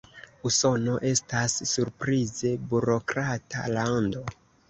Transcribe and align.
Usono 0.49 0.95
estas 1.09 1.57
surprize 1.73 2.53
burokrata 2.71 3.69
lando. 3.77 4.27